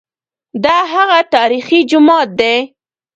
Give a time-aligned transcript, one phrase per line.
[0.63, 2.57] دا هغه تاریخي جومات دی.